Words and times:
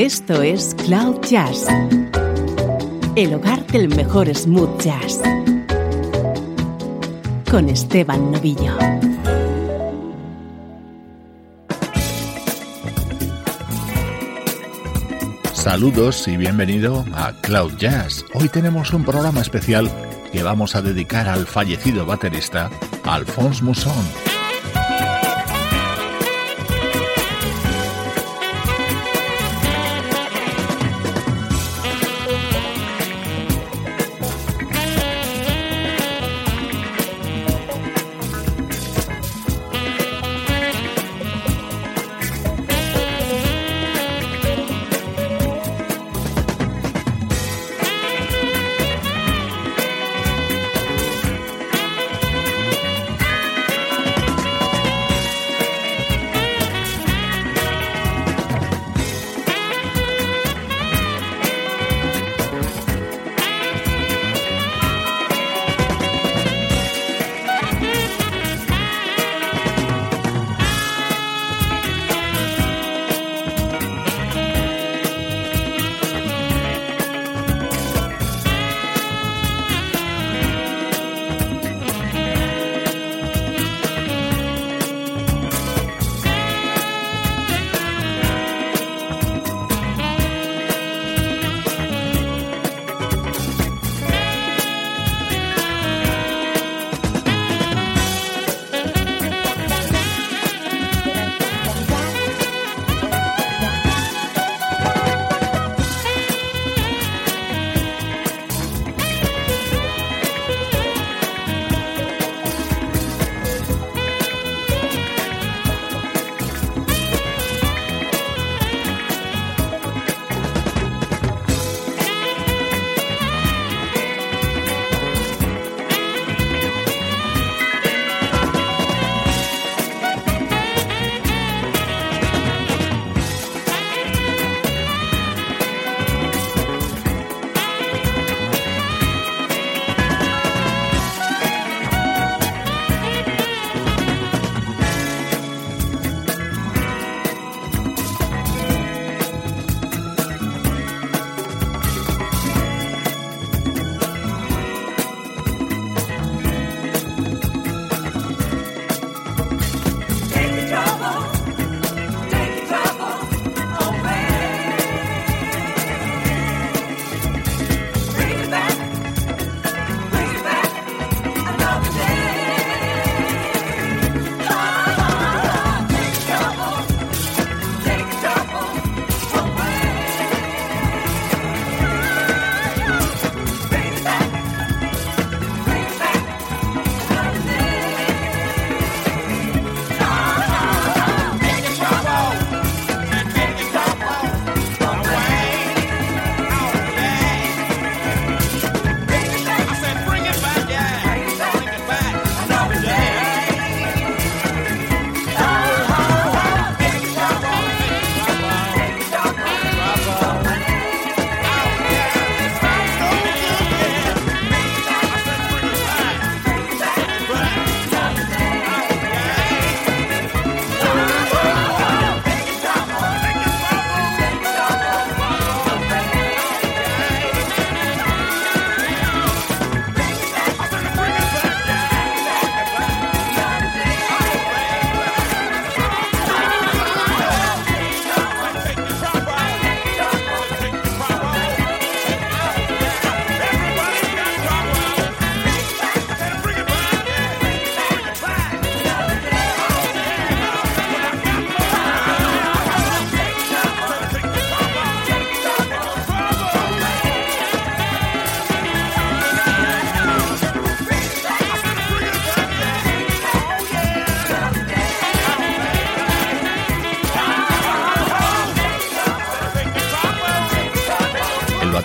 Esto 0.00 0.40
es 0.40 0.74
Cloud 0.86 1.20
Jazz, 1.28 1.66
el 3.16 3.34
hogar 3.34 3.66
del 3.66 3.94
mejor 3.94 4.34
smooth 4.34 4.80
jazz, 4.80 5.20
con 7.50 7.68
Esteban 7.68 8.32
Novillo. 8.32 8.78
Saludos 15.52 16.26
y 16.28 16.38
bienvenido 16.38 17.04
a 17.12 17.34
Cloud 17.42 17.76
Jazz. 17.76 18.24
Hoy 18.32 18.48
tenemos 18.48 18.94
un 18.94 19.04
programa 19.04 19.42
especial 19.42 19.90
que 20.32 20.42
vamos 20.42 20.76
a 20.76 20.80
dedicar 20.80 21.28
al 21.28 21.46
fallecido 21.46 22.06
baterista 22.06 22.70
Alphonse 23.04 23.62
Mousson. 23.62 24.29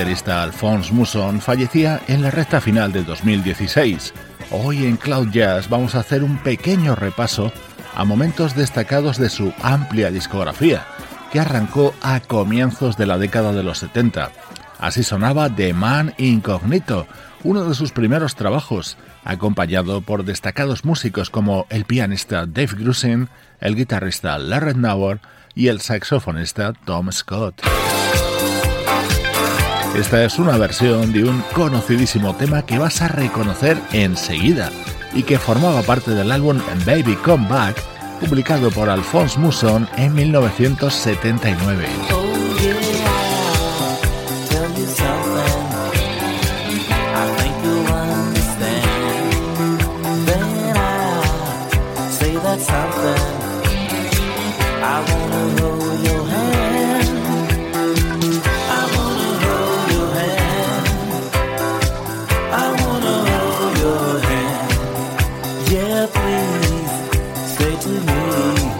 Alphonse 0.00 0.94
Mousson 0.94 1.42
fallecía 1.42 2.00
en 2.08 2.22
la 2.22 2.30
recta 2.30 2.62
final 2.62 2.90
de 2.90 3.04
2016. 3.04 4.14
Hoy 4.50 4.86
en 4.86 4.96
Cloud 4.96 5.28
Jazz 5.30 5.68
vamos 5.68 5.94
a 5.94 6.00
hacer 6.00 6.24
un 6.24 6.38
pequeño 6.38 6.94
repaso 6.94 7.52
a 7.94 8.04
momentos 8.06 8.56
destacados 8.56 9.18
de 9.18 9.28
su 9.28 9.52
amplia 9.62 10.10
discografía, 10.10 10.86
que 11.30 11.38
arrancó 11.38 11.94
a 12.00 12.20
comienzos 12.20 12.96
de 12.96 13.04
la 13.04 13.18
década 13.18 13.52
de 13.52 13.62
los 13.62 13.76
70. 13.78 14.30
Así 14.78 15.02
sonaba 15.02 15.54
The 15.54 15.74
Man 15.74 16.14
Incognito, 16.16 17.06
uno 17.44 17.64
de 17.64 17.74
sus 17.74 17.92
primeros 17.92 18.36
trabajos, 18.36 18.96
acompañado 19.22 20.00
por 20.00 20.24
destacados 20.24 20.86
músicos 20.86 21.28
como 21.28 21.66
el 21.68 21.84
pianista 21.84 22.46
Dave 22.46 22.72
Grusin, 22.78 23.28
el 23.60 23.76
guitarrista 23.76 24.38
Larry 24.38 24.76
Nauer 24.76 25.20
y 25.54 25.68
el 25.68 25.82
saxofonista 25.82 26.72
Tom 26.86 27.12
Scott. 27.12 27.60
Esta 29.94 30.24
es 30.24 30.38
una 30.38 30.56
versión 30.56 31.12
de 31.12 31.24
un 31.24 31.42
conocidísimo 31.52 32.34
tema 32.34 32.62
que 32.62 32.78
vas 32.78 33.02
a 33.02 33.08
reconocer 33.08 33.76
enseguida 33.92 34.70
y 35.12 35.24
que 35.24 35.38
formaba 35.38 35.82
parte 35.82 36.12
del 36.12 36.30
álbum 36.30 36.58
Baby 36.86 37.16
Come 37.16 37.48
Back, 37.48 37.76
publicado 38.20 38.70
por 38.70 38.88
Alphonse 38.88 39.38
Mousson 39.38 39.88
en 39.96 40.14
1979. 40.14 41.86
say 67.60 67.76
to 67.78 67.88
me? 67.88 68.79